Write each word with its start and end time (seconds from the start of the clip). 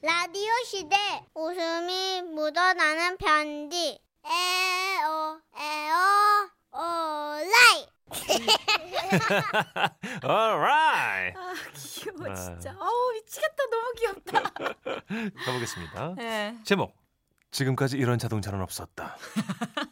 라디오 0.00 0.52
시대 0.64 0.96
웃음이 1.34 2.22
묻어나는 2.22 3.16
편지 3.16 3.98
에어 4.24 5.40
에어 5.56 6.48
오라이 6.72 7.88
alright. 10.24 11.36
아 11.36 11.52
귀여워 11.74 12.30
아. 12.30 12.34
진짜. 12.34 12.70
어우 12.78 13.12
미치겠다 13.14 13.64
너무 13.70 13.92
귀엽다. 13.98 14.42
가보겠습니다. 15.44 16.14
네. 16.16 16.56
제목. 16.64 16.94
지금까지 17.50 17.96
이런 17.98 18.18
자동차는 18.18 18.60
없었다. 18.62 19.16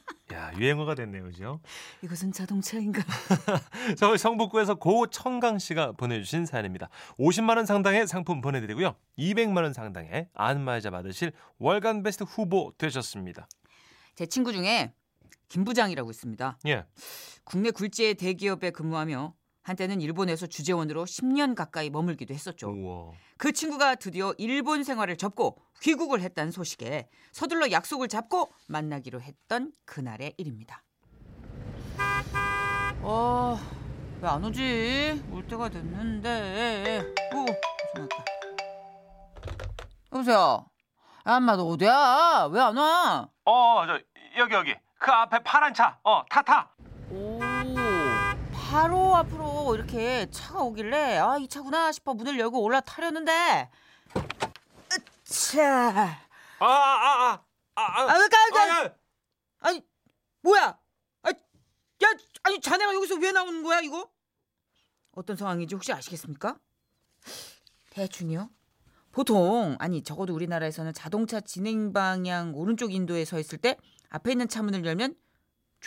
야, 0.57 0.61
유행어가 0.61 0.95
됐네요, 0.95 1.25
그죠? 1.25 1.61
이것은 2.03 2.33
자동차인가? 2.33 3.03
서울 3.97 4.19
성북구에서 4.19 4.77
고청강 4.77 5.59
씨가 5.59 5.93
보내주신 5.93 6.47
사연입니다. 6.47 6.89
50만 7.19 7.57
원 7.57 7.67
상당의 7.67 8.07
상품 8.07 8.41
보내드리고요. 8.41 8.97
200만 9.19 9.63
원 9.63 9.73
상당의 9.73 10.29
안마의자 10.35 10.91
받으실 10.91 11.33
월간 11.59 12.03
베스트 12.03 12.25
후보 12.25 12.73
되셨습니다. 12.79 13.49
제 14.15 14.27
친구 14.27 14.53
중에 14.53 14.93
김 15.49 15.65
부장이라고 15.65 16.11
있습니다. 16.11 16.59
예. 16.67 16.85
국내 17.45 17.71
굴지의 17.71 18.15
대기업에 18.15 18.71
근무하며 18.71 19.35
한때는 19.67 20.01
일본에서 20.01 20.47
주재원으로 20.47 21.05
10년 21.07 21.57
가까이 21.57 21.91
머물기도 21.91 22.33
했었죠. 22.33 22.71
우와. 22.71 23.11
그 23.37 23.51
친구가 23.51 23.97
드디어 23.97 24.33
일본 24.39 24.85
생활을 24.85 25.17
접고 25.17 25.59
귀국을 25.83 26.21
했다는 26.21 26.53
소식에 26.53 27.09
서둘러 27.33 27.73
약속을 27.73 28.07
잡고 28.07 28.53
만나기로 28.69 29.21
했던 29.21 29.73
그날의 29.85 30.35
일입니다. 30.39 30.85
어, 33.03 33.59
왜안 34.23 34.45
오지? 34.45 35.25
올 35.33 35.45
때가 35.49 35.69
됐는데. 35.69 37.01
오, 37.35 37.45
전화왔다. 37.93 38.25
여보세요. 40.13 40.67
야, 41.27 41.37
엄마 41.39 41.57
너 41.57 41.65
어디야? 41.65 42.51
왜 42.53 42.61
안 42.61 42.77
와? 42.77 43.29
어, 43.45 43.83
저 43.85 43.99
여기 44.39 44.55
여기. 44.55 44.75
그 44.99 45.11
앞에 45.11 45.41
파란 45.43 45.75
차. 45.75 45.99
어, 46.05 46.23
타 46.31 46.43
타. 46.43 46.71
오, 48.67 48.69
바로 48.69 49.15
앞으로 49.17 49.75
이렇게 49.77 50.29
차가 50.31 50.61
오길래 50.63 51.19
아 51.19 51.39
이 51.39 51.49
차구나 51.49 51.93
싶어 51.93 52.15
문을 52.15 52.39
열고 52.39 52.61
올라타려는데 52.63 53.71
으차 54.93 55.63
아, 56.59 56.65
아, 56.65 56.67
아. 56.67 57.45
아, 57.77 57.83
아. 57.83 58.03
아, 58.13 58.19
왜 58.19 58.29
가, 58.29 58.51
가, 58.51 58.63
아, 58.81 58.85
야. 58.85 58.95
아니 59.61 59.83
뭐야 60.43 60.79
아, 61.23 61.29
야 61.31 62.07
아니 62.43 62.61
자네가 62.61 62.95
여기서 62.95 63.17
왜 63.17 63.33
나오는 63.33 63.63
거야 63.63 63.81
이거 63.81 64.11
어떤 65.13 65.37
상황인지 65.37 65.75
혹시 65.75 65.93
아시겠습니까 65.93 66.59
대충이요 67.91 68.51
보통 69.13 69.77
아니 69.79 70.03
적어도 70.03 70.35
우리나라에서는 70.35 70.93
자동차 70.93 71.41
진행 71.41 71.93
방향 71.93 72.55
오른쪽 72.55 72.93
인도에 72.93 73.25
서 73.25 73.39
있을 73.39 73.59
때 73.59 73.77
앞에 74.11 74.33
있는 74.33 74.49
차 74.49 74.63
문을 74.63 74.85
열면 74.85 75.15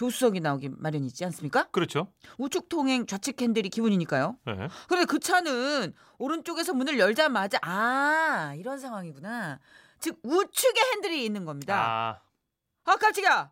조수석이 0.04 0.40
나오기 0.40 0.70
마련이지 0.78 1.26
않습니까? 1.26 1.66
그렇죠. 1.72 2.08
우측 2.38 2.70
통행 2.70 3.06
좌측 3.06 3.42
핸들이 3.42 3.68
기본이니까요. 3.68 4.38
네. 4.46 4.70
그런데 4.88 5.06
그 5.06 5.20
차는 5.20 5.94
오른쪽에서 6.18 6.74
문을 6.74 6.98
열자마자 6.98 7.60
아 7.62 8.54
이런 8.56 8.80
상황이구나. 8.80 9.60
즉 10.00 10.18
우측에 10.24 10.80
핸들이 10.94 11.26
있는 11.26 11.44
겁니다. 11.44 11.76
아. 11.76 12.22
아, 12.90 12.96
깜짝이야. 12.96 13.52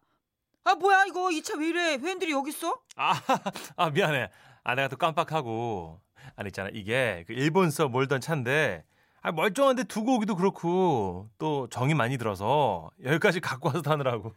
아 0.64 0.76
뭐야 0.76 1.04
이거 1.08 1.32
이 1.32 1.42
차 1.42 1.58
왜 1.58 1.68
이래? 1.68 1.96
왜 2.02 2.10
핸들이 2.12 2.32
여기 2.32 2.52
있어? 2.52 2.80
아, 2.96 3.12
아 3.76 3.90
미안해. 3.90 4.30
아 4.64 4.76
내가 4.76 4.88
또 4.88 4.96
깜빡하고. 4.96 6.00
아니 6.38 6.48
있잖아 6.48 6.70
이게 6.74 7.26
그 7.28 7.34
일본서 7.34 7.90
몰던 7.90 8.22
차인데 8.22 8.86
아 9.22 9.34
멀쩡한데 9.34 9.84
두고 9.84 10.16
오기도 10.16 10.38
그렇고 10.38 11.30
또 11.40 11.68
정이 11.70 11.94
많이 11.94 12.18
들어서 12.18 12.90
여기까지 13.04 13.42
갖고 13.42 13.68
와서 13.68 13.82
타느라고. 13.82 14.34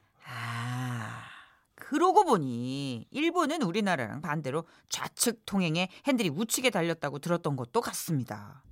아 1.90 1.92
그러고 1.92 2.24
보니 2.24 3.06
일본은 3.10 3.62
우리나라랑 3.62 4.20
반대로 4.20 4.64
좌측 4.88 5.44
통행에 5.44 5.88
핸들이 6.06 6.28
우측에 6.28 6.70
달렸다고 6.70 7.18
들었던 7.18 7.56
것도 7.56 7.80
같습니다. 7.80 8.62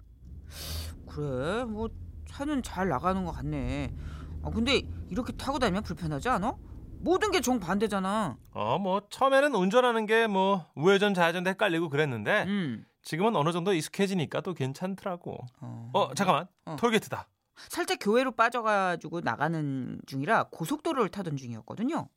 그래 1.09 1.65
뭐 1.65 1.89
차는 2.29 2.63
잘 2.63 2.89
나가는 2.89 3.25
것 3.25 3.33
같네. 3.33 3.93
아 4.43 4.51
근데 4.51 4.83
이렇게 5.11 5.33
타고 5.33 5.59
다니면 5.59 5.83
불편하지 5.83 6.29
않아? 6.29 6.55
모든 7.01 7.31
게 7.33 7.41
정반대잖아. 7.41 8.37
어 8.55 8.79
뭐 8.79 9.03
처음에는 9.11 9.55
운전하는 9.55 10.07
게 10.07 10.27
뭐 10.29 10.65
우회전 10.77 11.15
좌회전도 11.15 11.51
헷갈리고 11.51 11.89
그랬는데 11.89 12.45
음. 12.47 12.85
지금은 13.03 13.35
어느 13.37 13.51
정도 13.53 13.73
익숙해지니까 13.73 14.41
또 14.43 14.55
괜찮더라고. 14.55 15.39
어. 15.61 15.91
어 15.95 16.15
잠깐만 16.15 16.47
어. 16.67 16.77
톨게이트다. 16.79 17.29
살짝 17.69 17.99
교회로 18.01 18.31
빠져가지고 18.33 19.21
나가는 19.23 20.01
중이라 20.07 20.45
고속도로를 20.53 21.09
타던 21.09 21.37
중이었거든요. 21.37 22.09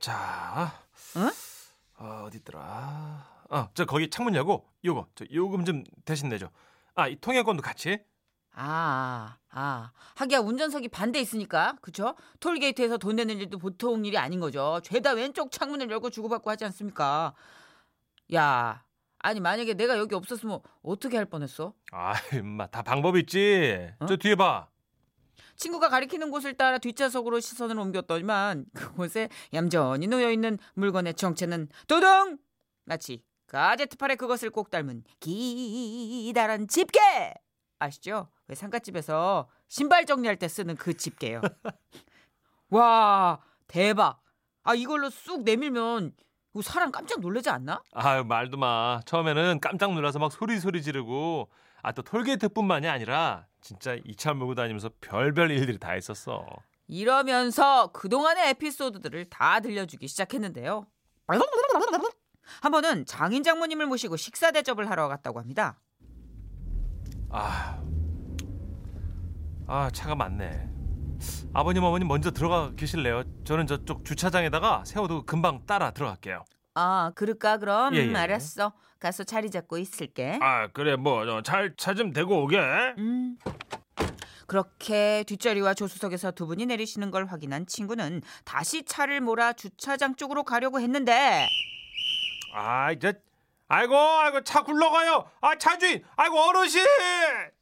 자, 0.00 0.72
어? 1.16 2.04
어, 2.04 2.24
어디 2.26 2.38
있더라? 2.38 3.26
어, 3.50 3.68
저 3.74 3.84
거기 3.84 4.08
창문 4.10 4.34
열고 4.34 4.64
요거 4.84 5.08
저 5.14 5.24
요금 5.32 5.64
좀 5.64 5.82
대신 6.04 6.28
내줘. 6.28 6.50
아, 6.94 7.08
이 7.08 7.16
통행권도 7.16 7.62
같이. 7.62 7.98
아, 8.54 9.36
아, 9.50 9.92
하기야 10.16 10.40
운전석이 10.40 10.88
반대 10.88 11.20
있으니까, 11.20 11.76
그쵸? 11.80 12.14
톨게이트에서 12.40 12.98
돈 12.98 13.16
내는 13.16 13.38
일도 13.38 13.58
보통 13.58 14.04
일이 14.04 14.18
아닌 14.18 14.40
거죠. 14.40 14.80
죄다 14.82 15.12
왼쪽 15.12 15.52
창문을 15.52 15.90
열고 15.90 16.10
주고받고 16.10 16.50
하지 16.50 16.64
않습니까? 16.64 17.34
야, 18.34 18.84
아니 19.20 19.40
만약에 19.40 19.74
내가 19.74 19.96
여기 19.98 20.14
없었으면 20.14 20.60
어떻게 20.82 21.16
할 21.16 21.26
뻔했어? 21.26 21.72
아, 21.92 22.14
임마 22.34 22.66
다 22.68 22.82
방법 22.82 23.16
있지. 23.16 23.90
어? 24.00 24.06
저 24.06 24.16
뒤에 24.16 24.34
봐. 24.34 24.68
친구가 25.58 25.88
가리키는 25.88 26.30
곳을 26.30 26.54
따라 26.54 26.78
뒷좌석으로 26.78 27.40
시선을 27.40 27.78
옮겼더니만 27.78 28.66
그곳에 28.74 29.28
얌전히 29.52 30.06
놓여 30.06 30.30
있는 30.30 30.56
물건의 30.74 31.14
정체는 31.14 31.68
도동 31.86 32.38
마치 32.84 33.22
가제트팔에 33.48 34.14
그것을 34.14 34.50
꼭 34.50 34.70
닮은 34.70 35.04
기다란 35.20 36.68
집게 36.68 37.00
아시죠? 37.78 38.28
왜 38.46 38.54
상가집에서 38.54 39.48
신발 39.68 40.06
정리할 40.06 40.36
때 40.36 40.48
쓰는 40.48 40.76
그 40.76 40.96
집게요. 40.96 41.40
와 42.70 43.40
대박! 43.66 44.22
아 44.62 44.74
이걸로 44.74 45.10
쑥 45.10 45.42
내밀면 45.42 46.12
사람 46.62 46.90
깜짝 46.90 47.20
놀라지 47.20 47.50
않나? 47.50 47.82
아유, 47.92 48.24
말도 48.24 48.56
마. 48.56 49.00
처음에는 49.06 49.60
깜짝 49.60 49.92
놀라서 49.94 50.18
막 50.18 50.32
소리 50.32 50.58
소리 50.58 50.82
지르고 50.82 51.48
아, 51.82 51.92
또 51.92 52.02
톨게이트뿐만이 52.02 52.88
아니라 52.88 53.46
진짜 53.60 53.94
이 54.04 54.14
차 54.16 54.34
몰고 54.34 54.54
다니면서 54.54 54.90
별별 55.00 55.50
일들이 55.50 55.78
다 55.78 55.96
있었어. 55.96 56.44
이러면서 56.86 57.92
그동안의 57.92 58.50
에피소드들을 58.50 59.26
다 59.26 59.60
들려주기 59.60 60.08
시작했는데요. 60.08 60.86
한 62.62 62.72
번은 62.72 63.04
장인 63.04 63.42
장모님을 63.42 63.86
모시고 63.86 64.16
식사 64.16 64.50
대접을 64.50 64.88
하러 64.90 65.06
갔다고 65.08 65.38
합니다. 65.38 65.78
아. 67.30 67.82
아, 69.66 69.90
차가 69.90 70.14
많네. 70.14 70.66
아버님 71.52 71.82
어머님 71.84 72.08
먼저 72.08 72.30
들어가 72.30 72.72
계실래요? 72.74 73.24
저는 73.44 73.66
저쪽 73.66 74.04
주차장에다가 74.04 74.84
세워두고 74.86 75.24
금방 75.26 75.66
따라 75.66 75.90
들어갈게요. 75.90 76.44
아, 76.80 77.10
그럴까 77.16 77.58
그럼 77.58 77.94
예, 77.96 78.08
예. 78.08 78.14
알았어. 78.14 78.72
가서 79.00 79.24
자리 79.24 79.50
잡고 79.50 79.78
있을게. 79.78 80.38
아 80.40 80.68
그래 80.68 80.94
뭐잘차좀 80.94 82.12
대고 82.12 82.44
오게. 82.44 82.56
음. 82.98 83.36
그렇게 84.46 85.24
뒷자리와 85.26 85.74
조수석에서 85.74 86.30
두 86.30 86.46
분이 86.46 86.66
내리시는 86.66 87.10
걸 87.10 87.26
확인한 87.26 87.66
친구는 87.66 88.22
다시 88.44 88.84
차를 88.84 89.20
몰아 89.20 89.52
주차장 89.54 90.14
쪽으로 90.14 90.42
가려고 90.42 90.80
했는데 90.80 91.46
아 92.54 92.90
이제 92.92 93.12
아이고 93.66 93.94
아이고 93.94 94.42
차 94.44 94.62
굴러가요. 94.62 95.28
아 95.42 95.58
차주인 95.58 96.02
아이고 96.16 96.38
어르신. 96.38 96.82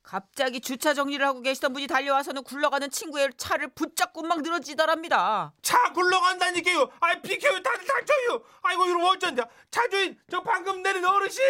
갑자기 0.04 0.60
주차 0.60 0.94
정리를 0.94 1.26
하고 1.26 1.40
계시던 1.40 1.72
분이 1.72 1.88
달려와서는 1.88 2.44
굴러가는 2.44 2.88
친구의 2.90 3.30
차를 3.36 3.66
붙잡고 3.74 4.22
막 4.22 4.40
늘어지더랍니다. 4.42 5.52
차 5.62 5.92
굴러간다니까요. 5.92 6.88
아 7.00 7.20
비켜요 7.20 7.60
다들 7.60 7.84
닥쳐 7.84 8.12
요. 8.36 8.42
아이고 8.62 8.86
이러면 8.86 9.08
어쩐냐. 9.08 9.42
차주인 9.70 10.18
저 10.30 10.42
방금 10.42 10.82
내린 10.82 11.04
어르신. 11.04 11.42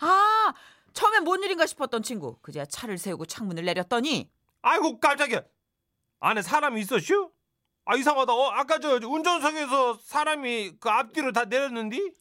아, 0.00 0.52
처음엔 0.92 1.24
뭔 1.24 1.42
일인가 1.42 1.66
싶었던 1.66 2.02
친구. 2.02 2.38
그제야 2.42 2.64
차를 2.64 2.98
세우고 2.98 3.26
창문을 3.26 3.64
내렸더니 3.64 4.30
아이고 4.62 5.00
깜짝이야. 5.00 5.42
안에 6.20 6.42
사람이 6.42 6.80
있었슈? 6.82 7.30
아 7.86 7.96
이상하다. 7.96 8.32
어 8.32 8.50
아까 8.50 8.78
저 8.78 8.96
운전석에서 9.02 9.98
사람이 10.02 10.72
그 10.78 10.88
앞뒤로 10.88 11.32
다 11.32 11.44
내렸는디? 11.44 12.12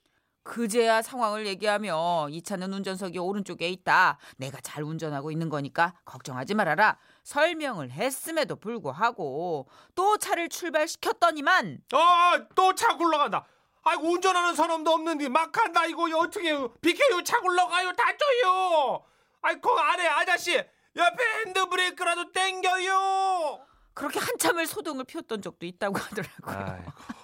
그제야 0.42 1.01
상황을 1.01 1.45
얘기하며 1.45 2.30
이 2.31 2.42
차는 2.42 2.74
운전석이 2.74 3.19
오른쪽에 3.19 3.69
있다. 3.69 4.18
내가 4.38 4.59
잘 4.62 4.83
운전하고 4.83 5.31
있는 5.31 5.50
거니까 5.50 5.94
걱정하지 6.06 6.56
말아라. 6.56 6.97
설명을 7.24 7.92
했음에도 7.92 8.56
불구하고 8.56 9.68
또 9.94 10.18
차를 10.18 10.50
출발시켰더니만 10.50 11.81
어또 11.94 12.74
차 12.74 12.97
굴러간다. 12.97 13.45
아이고 13.84 14.08
운전하는 14.12 14.56
사람도 14.56 14.92
없는데 14.92 15.30
막 15.30 15.52
간다 15.52 15.86
이거 15.86 16.04
어떻게 16.18 16.50
해요? 16.50 16.74
비켜요 16.81 17.24
차 17.24 17.40
굴러가요 17.40 17.94
다쳐요. 17.94 19.04
아이 19.42 19.56
그 19.62 19.70
안에 19.70 20.08
아저씨 20.08 20.56
옆에 20.96 21.24
핸드브레이크라도 21.46 22.31
땡겨요. 22.31 23.66
그렇게 23.94 24.20
한참을 24.20 24.66
소동을 24.66 25.04
피웠던 25.06 25.42
적도 25.42 25.66
있다고 25.66 25.98
하더라고요. 25.98 26.84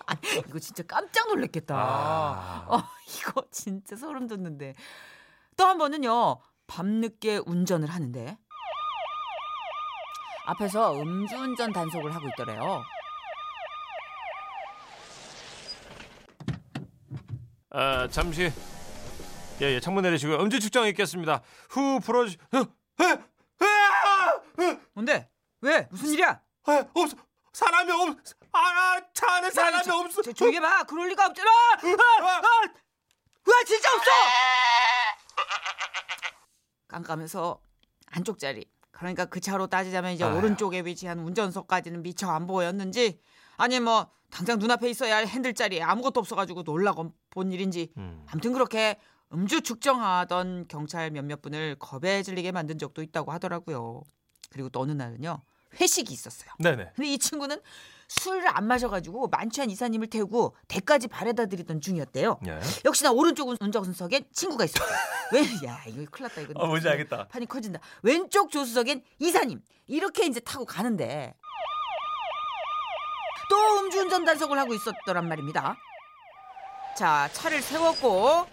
이거 0.47 0.59
진짜 0.59 0.83
깜짝 0.83 1.27
놀랐겠다. 1.27 1.75
아. 1.75 2.65
어, 2.67 2.83
이거 3.07 3.43
진짜 3.51 3.95
소름 3.95 4.27
돋는데. 4.27 4.75
또 5.57 5.65
한 5.65 5.77
번은요, 5.77 6.41
밤늦게 6.67 7.41
운전을 7.45 7.87
하는데, 7.89 8.37
앞에서 10.47 10.93
음주운전 11.01 11.71
단속을 11.71 12.13
하고 12.13 12.27
있더래요. 12.27 12.83
아, 17.77 18.07
잠시 18.09 18.43
예, 19.61 19.65
예, 19.65 19.79
창문 19.81 20.03
내리시고요. 20.03 20.37
음주 20.39 20.59
측정에 20.61 20.87
있겠습니다. 20.89 21.41
후. 21.69 21.97
어, 21.97 21.99
에, 24.63 24.79
뭔데? 24.93 25.29
왜? 25.61 25.85
무슨 25.91 26.09
일이야? 26.13 26.39
에, 26.69 26.87
없 26.93 27.09
사람이 27.51 27.91
없. 27.91 28.17
아, 28.53 28.59
아, 28.59 29.01
차 29.13 29.29
안에 29.35 29.51
사람이 29.51 29.83
저- 29.83 29.97
없어. 29.97 30.21
저, 30.21 30.31
조용히 30.31 30.55
해봐. 30.57 30.83
그럴 30.83 31.09
리가 31.09 31.25
없잖아. 31.27 31.49
아, 31.49 31.77
아, 32.21 32.41
와, 33.47 33.63
진짜 33.65 33.93
없어. 33.93 34.11
깜깜해서 36.87 37.59
안쪽 38.07 38.39
자리. 38.39 38.65
그러니까 38.91 39.25
그 39.25 39.41
차로 39.41 39.67
따지자면 39.67 40.13
이제 40.13 40.23
아휴. 40.23 40.37
오른쪽에 40.37 40.79
위치한 40.81 41.19
운전석까지는 41.19 42.01
미처 42.03 42.29
안 42.29 42.47
보였는지 42.47 43.19
아니 43.57 43.81
뭐 43.81 44.09
당장 44.35 44.59
눈앞에 44.59 44.89
있어야 44.89 45.15
할 45.15 45.27
핸들 45.27 45.53
자리에 45.53 45.81
아무것도 45.81 46.19
없어가지고 46.19 46.63
놀라고 46.63 47.13
본 47.29 47.53
일인지 47.53 47.87
음. 47.95 48.25
아무튼 48.27 48.51
그렇게 48.51 48.97
음주 49.31 49.61
측정하던 49.61 50.65
경찰 50.67 51.09
몇몇 51.11 51.41
분을 51.41 51.77
겁에 51.79 52.21
질리게 52.21 52.51
만든 52.51 52.77
적도 52.77 53.01
있다고 53.01 53.31
하더라고요. 53.31 54.03
그리고 54.51 54.67
또 54.67 54.81
어느 54.81 54.91
날은요 54.91 55.41
회식이 55.79 56.11
있었어요. 56.13 56.49
네네. 56.59 56.91
근데 56.95 57.13
이 57.13 57.17
친구는 57.17 57.61
술을 58.09 58.45
안 58.49 58.67
마셔가지고 58.67 59.29
만취한 59.29 59.69
이사님을 59.69 60.07
태우고 60.07 60.55
대까지 60.67 61.07
바래다 61.07 61.45
드리던 61.45 61.79
중이었대요. 61.79 62.39
예. 62.47 62.59
역시나 62.83 63.11
오른쪽 63.11 63.47
운전석엔 63.49 64.25
친구가 64.33 64.65
있었어요. 64.65 64.97
왜? 65.31 65.41
야 65.65 65.81
이거 65.87 66.05
큰일 66.11 66.27
났다 66.27 66.41
이거. 66.41 66.53
어, 66.55 66.67
뭔지 66.67 66.89
알겠다. 66.89 67.29
판이 67.29 67.45
커진다. 67.45 67.79
왼쪽 68.03 68.51
조수석엔 68.51 69.01
이사님 69.19 69.61
이렇게 69.87 70.25
이제 70.25 70.41
타고 70.41 70.65
가는데 70.65 71.35
또 73.49 73.79
음주운전 73.79 74.25
단속을 74.25 74.57
하고 74.57 74.73
있었더란 74.73 75.27
말입니다. 75.27 75.75
자 76.97 77.29
차를 77.33 77.61
세웠고 77.61 78.47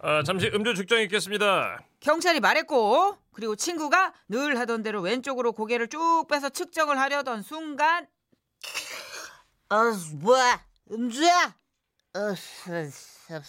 아, 0.00 0.22
잠시 0.24 0.48
음주 0.52 0.74
측정에 0.74 1.02
있겠습니다. 1.04 1.80
경찰이 2.00 2.40
말했고 2.40 3.16
그리고 3.32 3.56
친구가 3.56 4.14
늘 4.28 4.58
하던 4.58 4.82
대로 4.82 5.00
왼쪽으로 5.00 5.52
고개를 5.52 5.88
쭉 5.88 6.26
빼서 6.28 6.48
측정을 6.48 6.98
하려던 6.98 7.42
순간 7.42 8.06
어 9.70 9.76
뭐야 10.14 10.64
음주야 10.90 11.54
어, 12.14 12.34
예, 12.70 12.84
예. 12.84 13.40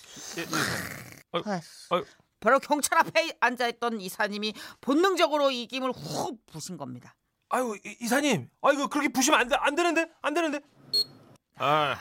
바로 2.39 2.59
경찰 2.59 2.99
앞에 2.99 3.37
앉아있던 3.39 4.01
이사님이 4.01 4.53
본능적으로 4.81 5.51
이 5.51 5.67
김을 5.67 5.91
훅 5.91 6.45
부신 6.45 6.77
겁니다 6.77 7.15
아유, 7.49 7.77
이, 7.85 7.97
이사님. 8.01 8.49
아이고 8.61 8.87
그렇게 8.87 9.09
부시면 9.09 9.39
안 9.39 9.47
돼. 9.47 9.55
안 9.59 9.75
되는데. 9.75 10.07
안 10.21 10.33
되는데. 10.33 10.59
아, 11.57 11.97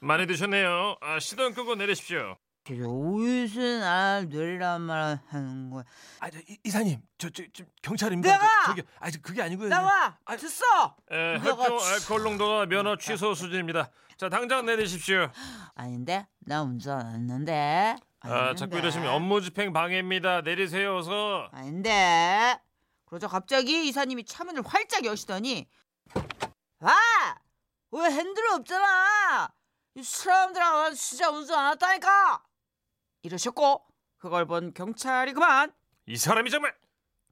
많이 0.00 0.26
드셨네요. 0.26 0.96
아, 1.00 1.18
시동 1.20 1.52
끄고 1.54 1.74
내리십시오. 1.74 2.36
어디서 2.68 3.60
날 3.80 4.28
내리란 4.28 4.82
말 4.82 5.18
하는 5.28 5.70
거야 5.70 5.82
아, 6.20 6.30
저, 6.30 6.38
이, 6.46 6.56
이사님. 6.64 7.00
저, 7.18 7.28
저, 7.30 7.42
저 7.52 7.64
경찰입니다. 7.82 8.30
내가! 8.32 8.46
저, 8.66 8.70
저기, 8.70 8.82
아, 9.00 9.10
저, 9.10 9.18
그게 9.20 9.42
아니고요. 9.42 9.68
나와 9.68 10.16
아, 10.24 10.36
됐어 10.36 10.64
에, 11.10 11.38
혈중 11.38 11.78
치- 11.78 11.84
알코올 11.94 12.22
농도가 12.22 12.66
면허 12.66 12.96
취소 12.96 13.34
수준입니다. 13.34 13.90
자, 14.16 14.28
당장 14.28 14.66
내리십시오. 14.66 15.30
아닌데 15.74 16.26
나 16.40 16.62
운전 16.62 17.00
안 17.00 17.14
했는데 17.14 17.96
아, 18.20 18.54
자꾸 18.54 18.76
이러시면 18.78 19.08
업무 19.08 19.40
집행 19.40 19.72
방해입니다. 19.72 20.42
내리세요, 20.42 20.98
어서. 20.98 21.48
아닌데. 21.52 22.60
그러자 23.10 23.26
갑자기 23.26 23.88
이사님이 23.88 24.24
차 24.24 24.44
문을 24.44 24.62
활짝 24.64 25.04
여시더니 25.04 25.68
아! 26.78 27.34
왜 27.90 28.04
핸들 28.04 28.48
없잖아! 28.52 29.52
이 29.96 30.02
사람들아 30.02 30.92
진짜 30.92 31.28
운전 31.28 31.58
안 31.58 31.72
했다니까! 31.72 32.44
이러셨고 33.22 33.84
그걸 34.16 34.46
본 34.46 34.72
경찰이 34.72 35.32
그만 35.32 35.72
이 36.06 36.16
사람이 36.16 36.50
정말 36.50 36.72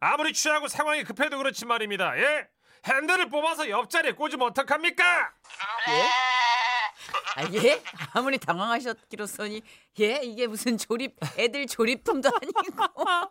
아무리 0.00 0.32
취하고 0.32 0.66
상황이 0.66 1.04
급해도 1.04 1.38
그렇지 1.38 1.64
말입니다. 1.64 2.18
예? 2.18 2.48
핸들을 2.84 3.28
뽑아서 3.30 3.70
옆자리에 3.70 4.12
꽂으면 4.12 4.48
어떡합니까? 4.48 5.32
예? 5.90 6.27
아, 7.36 7.44
예? 7.52 7.80
아무리 8.12 8.38
당황하셨기로서니 8.38 9.62
예? 10.00 10.20
이게 10.22 10.46
무슨 10.46 10.76
조립 10.76 11.16
애들 11.38 11.66
조립품도 11.66 12.28
아니고 12.28 12.92
고마 12.94 13.30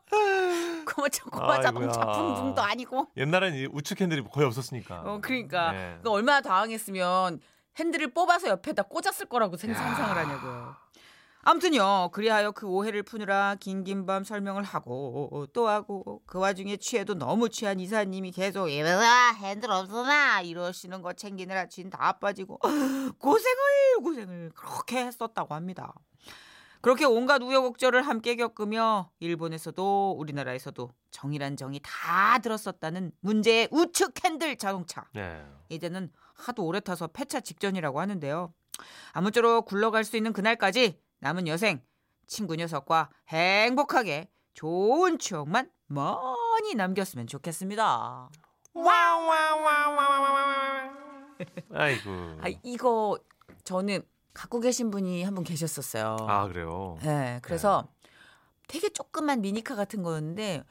고마 1.32 1.62
자동차. 1.62 2.00
풍등도 2.06 2.62
아니고 2.62 3.08
옛날엔 3.18 3.54
이 3.56 3.66
우측 3.72 4.00
핸들이 4.02 4.24
거의 4.24 4.46
없었으니까. 4.48 5.02
어, 5.06 5.20
그러니까 5.22 5.72
네. 5.72 6.00
얼마나 6.06 6.42
당황했으면 6.42 7.40
핸들을 7.80 8.14
뽑아서 8.14 8.48
옆에다 8.50 8.84
꽂았을 8.84 9.28
거라고 9.28 9.58
생- 9.58 9.74
상상을 9.74 10.16
하냐고요. 10.18 10.76
아무튼요, 11.50 12.10
그리하여 12.12 12.52
그 12.52 12.68
오해를 12.68 13.04
푸느라 13.04 13.56
긴긴 13.58 14.06
밤 14.06 14.26
설명을 14.26 14.64
하고 14.64 15.48
또 15.54 15.70
하고 15.70 16.22
그 16.26 16.40
와중에 16.40 16.76
취해도 16.76 17.14
너무 17.14 17.48
취한 17.48 17.80
이사님이 17.80 18.32
계속 18.32 18.68
이러다 18.68 19.32
핸들 19.32 19.72
없어나 19.72 20.42
이러시는 20.42 21.02
거 21.02 21.14
챙기느라 21.14 21.68
진 21.70 21.90
다 21.90 22.12
빠지고 22.20 22.58
고생을 23.18 24.04
고생을 24.04 24.52
그렇게 24.56 25.06
했었다고 25.06 25.56
합니다. 25.56 25.94
그렇게 26.82 27.06
온갖 27.06 27.42
우여곡절을 27.42 28.02
함께 28.02 28.36
겪으며 28.36 29.10
일본에서도 29.22 30.16
우리나라에서도 30.20 30.92
정이란 31.12 31.56
정이 31.56 31.80
다 31.82 32.40
들었었다는 32.40 33.14
문제의 33.22 33.70
우측 33.72 34.22
핸들 34.26 34.58
자동차. 34.58 35.06
네. 35.14 35.46
이제는 35.70 36.12
하도 36.36 36.66
오래 36.66 36.82
타서 36.82 37.08
폐차 37.08 37.40
직전이라고 37.40 38.02
하는데요. 38.02 38.54
아무쪼록 39.14 39.64
굴러갈 39.66 40.04
수 40.04 40.18
있는 40.18 40.34
그날까지 40.34 41.00
남은 41.20 41.48
여생 41.48 41.82
친구 42.26 42.56
녀석과 42.56 43.10
행복하게 43.30 44.30
좋은 44.54 45.18
추억만 45.20 45.70
많이 45.88 46.76
남겼으면 46.76 47.28
좋겠습니다. 47.28 48.30
아이고. 51.74 52.10
아 52.42 52.48
이거 52.64 53.18
저는 53.64 54.02
갖고 54.34 54.60
계신 54.60 54.92
분이 54.92 55.24
한 55.24 55.34
분 55.36 55.44
계셨었어요. 55.44 56.18
아, 56.22 56.48
그래요. 56.48 56.98
네, 57.02 57.40
그래서 57.42 57.88
되게 58.68 58.90
조그만 58.90 59.42
미니카 59.42 59.76
같은 59.76 60.04
거였는데 60.04 60.64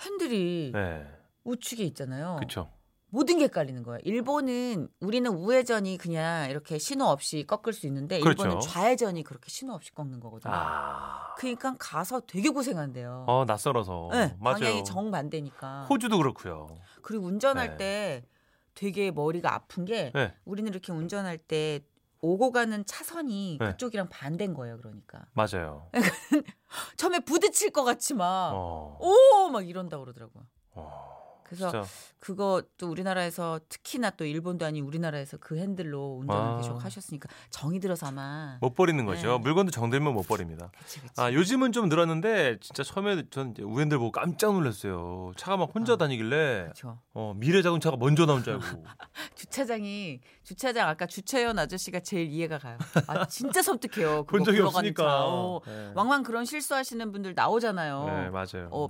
핸들이 0.00 0.70
네. 0.74 1.06
우측에 1.44 1.84
있잖아요. 1.84 2.36
그렇죠. 2.36 2.72
모든 3.14 3.38
게 3.38 3.46
깔리는 3.46 3.80
거예요. 3.84 4.00
일본은 4.02 4.88
우리는 4.98 5.30
우회전이 5.30 5.98
그냥 5.98 6.50
이렇게 6.50 6.78
신호 6.78 7.04
없이 7.04 7.46
꺾을 7.46 7.72
수 7.72 7.86
있는데 7.86 8.18
그렇죠. 8.18 8.42
일본은 8.42 8.60
좌회전이 8.60 9.22
그렇게 9.22 9.50
신호 9.50 9.72
없이 9.72 9.94
꺾는 9.94 10.18
거거든요. 10.18 10.52
아. 10.52 11.32
그러니까 11.36 11.76
가서 11.78 12.22
되게 12.26 12.48
고생한대요. 12.48 13.26
어, 13.28 13.44
낯설어서. 13.46 14.08
네, 14.10 14.36
맞아요. 14.40 14.58
방향이 14.58 14.84
정반대니까. 14.84 15.86
호주도 15.88 16.18
그렇고요. 16.18 16.66
그리고 17.02 17.26
운전할 17.26 17.70
네. 17.70 17.76
때 17.76 18.26
되게 18.74 19.12
머리가 19.12 19.54
아픈 19.54 19.84
게 19.84 20.10
네. 20.12 20.34
우리는 20.44 20.68
이렇게 20.68 20.90
운전할 20.90 21.38
때 21.38 21.84
오고 22.20 22.50
가는 22.50 22.84
차선이 22.84 23.58
네. 23.60 23.66
그쪽이랑 23.66 24.08
반대인 24.08 24.54
거예요. 24.54 24.76
그러니까 24.78 25.24
맞아요. 25.34 25.88
처음에 26.96 27.20
부딪힐 27.20 27.70
것 27.70 27.84
같지만 27.84 28.50
어. 28.56 28.98
오막 28.98 29.68
이런다 29.68 29.98
고 29.98 30.02
그러더라고요. 30.02 30.44
어. 30.72 31.23
그래서 31.44 31.70
진짜 31.70 31.86
그것도 32.18 32.88
우리나라에서 32.90 33.60
특히나 33.68 34.10
또 34.10 34.24
일본도 34.24 34.64
아닌 34.64 34.84
우리나라에서 34.84 35.36
그 35.36 35.58
핸들로 35.58 36.18
운전을 36.20 36.42
아. 36.42 36.56
계속 36.56 36.82
하셨으니까 36.82 37.28
정이 37.50 37.80
들어서 37.80 38.06
아마 38.06 38.56
못 38.60 38.74
버리는 38.74 39.04
거죠. 39.04 39.32
네. 39.32 39.38
물건도 39.38 39.70
정들면 39.70 40.14
못 40.14 40.26
버립니다. 40.26 40.70
그치 40.78 41.00
그치 41.00 41.20
아, 41.20 41.32
요즘은 41.32 41.72
좀 41.72 41.88
늘었는데 41.88 42.58
진짜 42.60 42.82
처음에 42.82 43.24
전 43.30 43.54
우엔들 43.58 43.98
보고 43.98 44.10
깜짝 44.10 44.52
놀랐어요. 44.54 45.32
차가 45.36 45.56
막 45.56 45.70
혼자 45.74 45.94
아. 45.94 45.96
다니길래 45.96 46.62
그렇죠. 46.64 46.98
어, 47.12 47.34
미래 47.36 47.62
자동차가 47.62 47.96
먼저 47.96 48.24
나온 48.26 48.42
줄 48.42 48.54
알고. 48.54 48.64
주차장이 49.36 50.20
주차장 50.42 50.88
아까 50.88 51.06
주차연 51.06 51.58
아저씨가 51.58 52.00
제일 52.00 52.28
이해가 52.30 52.58
가요. 52.58 52.78
아 53.06 53.26
진짜 53.26 53.60
섬뜩해요. 53.62 54.24
본 54.24 54.40
그거 54.40 54.44
적이 54.44 54.60
없으니까. 54.62 55.02
차. 55.04 55.24
어, 55.26 55.60
네. 55.66 55.92
왕왕 55.94 56.22
그런 56.22 56.44
실수하시는 56.44 57.12
분들 57.12 57.34
나오잖아요. 57.34 58.04
네, 58.06 58.30
맞아요. 58.30 58.68
어 58.72 58.88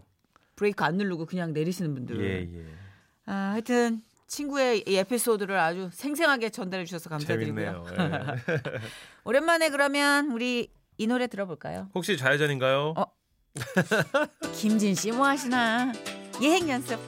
브레이크 0.56 0.82
안 0.84 0.96
누르고 0.96 1.26
그냥 1.26 1.52
내리시는 1.52 1.94
분들. 1.94 2.20
예, 2.20 2.58
예. 2.58 2.64
아 3.26 3.50
하여튼 3.52 4.02
친구의 4.26 4.84
이 4.86 4.96
에피소드를 4.96 5.58
아주 5.58 5.90
생생하게 5.92 6.50
전달해 6.50 6.84
주셔서 6.84 7.10
감사드리고요. 7.10 7.84
예. 7.90 7.94
오랜만에 9.24 9.70
그러면 9.70 10.30
우리 10.30 10.70
이 10.98 11.06
노래 11.06 11.26
들어볼까요? 11.26 11.88
혹시 11.94 12.16
좌회전인가요? 12.16 12.94
어. 12.96 13.04
김진 14.54 14.94
씨 14.94 15.10
뭐 15.12 15.26
하시나? 15.26 15.92
예행 16.42 16.68
연습 16.68 16.98